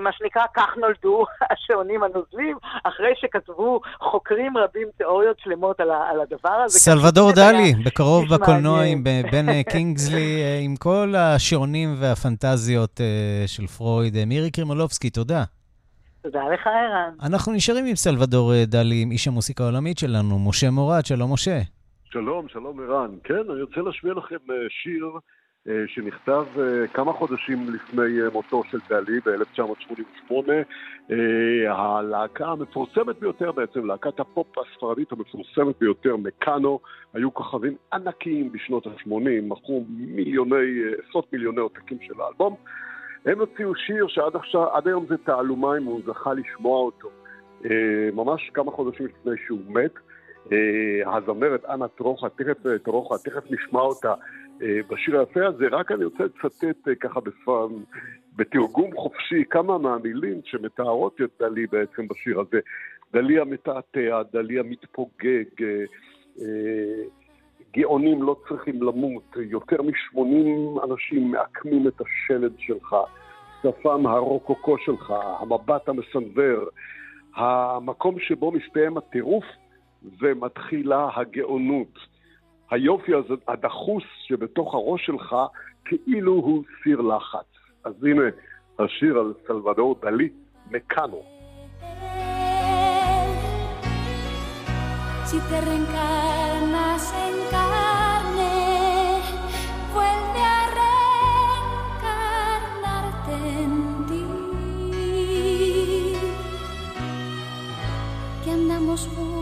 [0.00, 6.62] מה שנקרא, כך נולדו השעונים הנוזלים, אחרי שכתבו חוקרים רבים תיאוריות שלמות על, על הדבר
[6.64, 6.78] הזה.
[6.78, 13.00] סלבדור דלי, בקרוב בקולנוע עם בן אה, קינגסלי, אה, עם כל השעונים והפנטזיות
[13.46, 14.24] של פרויד.
[14.26, 15.44] מירי קרימולובסקי, תודה.
[16.22, 17.14] תודה לך, ערן.
[17.22, 21.06] אנחנו נשארים עם סלבדור דלי, עם איש המוסיקה העולמית שלנו, משה מורד.
[21.06, 21.58] שלום, משה.
[22.04, 23.10] שלום, שלום ערן.
[23.24, 24.36] כן, אני רוצה להשמיע לכם
[24.68, 25.20] שיר אה,
[25.86, 30.34] שנכתב אה, כמה חודשים לפני אה, מותו של דלי ב-1988.
[31.68, 36.80] הלהקה המפורסמת ביותר בעצם, להקת הפופ הספרדית המפורסמת ביותר, מקאנו,
[37.14, 39.10] היו כוכבים ענקיים בשנות ה-80,
[39.42, 42.56] מכרו מיליוני, עשרות מיליוני עותקים של האלבום.
[43.26, 47.08] הם הוציאו שיר שעד עכשיו, עד היום זה תעלומה אם הוא זכה לשמוע אותו.
[48.14, 49.94] ממש כמה חודשים לפני שהוא מת.
[51.06, 54.14] הזמרת אנה טרוחה, תכף, טרוחה, תכף נשמע אותה אה,
[54.60, 57.82] בשיר היפה הזה, רק אני רוצה לצטט אה, ככה בשפם,
[58.36, 62.60] בתרגום חופשי, כמה מהמילים שמתארות את דלי בעצם בשיר הזה.
[63.12, 65.62] דלי המתעתע, דלי המתפוגג,
[66.40, 67.04] אה,
[67.72, 72.96] גאונים לא צריכים למות, יותר מ-80 אנשים מעקמים את השלד שלך,
[73.62, 76.68] שפם הרוקוקו שלך, המבט המסנוור,
[77.34, 79.44] המקום שבו מסתיים הטירוף
[80.20, 82.11] ומתחילה הגאונות.
[82.72, 85.36] היופי הזה, הדחוס שבתוך הראש שלך,
[85.84, 87.46] כאילו הוא סיר לחץ.
[87.84, 88.22] אז הנה
[88.78, 90.28] השיר על סלבדור דלי,
[90.70, 91.22] מקאנו.
[95.28, 98.54] Si te reencarnas en carne,
[99.94, 103.74] vuelve a reencarnarte en
[104.08, 104.22] ti.
[108.42, 109.41] Que andamos justos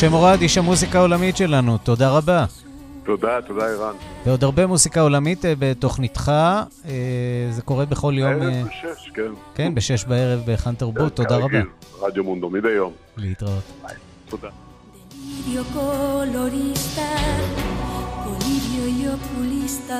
[0.00, 2.44] משה מורד, איש המוזיקה העולמית שלנו, תודה רבה.
[3.04, 3.94] תודה, תודה ערן.
[4.26, 6.32] ועוד הרבה מוסיקה עולמית אה, בתוכניתך,
[6.88, 6.92] אה,
[7.50, 8.38] זה קורה בכל יום...
[8.38, 9.32] בערב אה, בשש, כן.
[9.54, 11.58] כן, בשש בערב בהיכן תרבות, תודה רבה.
[12.00, 12.92] רדיו מונדו, מדי יום.
[13.16, 13.62] להתראות.
[14.28, 14.48] תודה.
[18.26, 19.98] Bolivio y oculista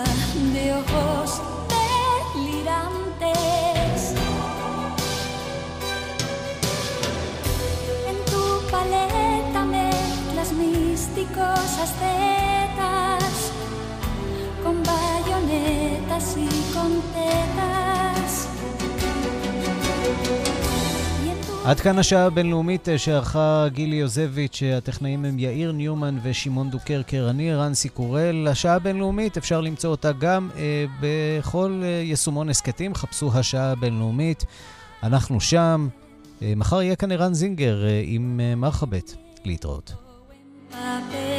[0.55, 1.31] de ojos
[2.35, 4.03] delirantes.
[11.21, 13.35] Místicos ascetas
[14.65, 18.47] con bayonetas y con tetas.
[21.65, 27.27] עד כאן השעה הבינלאומית אה, שערכה גילי יוזביץ', הטכנאים הם יאיר ניומן ושמעון דוקרקר.
[27.31, 28.49] אני רנסי קורל.
[28.49, 32.95] השעה הבינלאומית, אפשר למצוא אותה גם אה, בכל אה, יישומון הסכתים.
[32.95, 34.45] חפשו השעה הבינלאומית.
[35.03, 35.89] אנחנו שם.
[36.43, 39.15] אה, מחר יהיה כאן ערן זינגר אה, עם אה, מרחבת.
[39.45, 40.10] להתראות.
[40.73, 41.30] My baby.